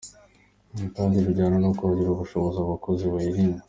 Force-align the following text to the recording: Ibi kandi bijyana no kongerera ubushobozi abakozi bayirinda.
Ibi 0.73 0.87
kandi 0.95 1.25
bijyana 1.27 1.57
no 1.63 1.71
kongerera 1.77 2.13
ubushobozi 2.13 2.57
abakozi 2.59 3.03
bayirinda. 3.13 3.59